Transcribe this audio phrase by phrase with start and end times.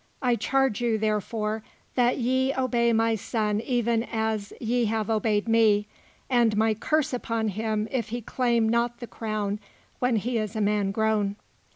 [0.23, 1.61] I charge you, therefore,
[1.93, 5.85] that ye obey my son even as ye have obeyed me;
[6.27, 9.59] and my curse upon him if he claim not the crown
[9.99, 11.35] when he is a man grown."